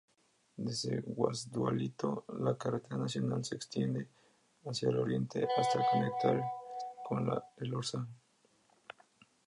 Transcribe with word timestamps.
Desde 0.57 1.01
Guasdualito 1.01 2.25
la 2.39 2.57
carretera 2.57 2.97
nacional 2.97 3.45
se 3.45 3.53
extiende 3.53 4.07
hacia 4.67 4.89
el 4.89 4.97
oriente 4.97 5.47
hasta 5.57 5.87
conectar 5.91 6.41
con 7.07 7.31
Elorza. 7.57 8.07